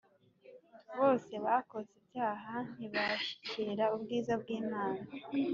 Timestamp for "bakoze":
1.45-1.91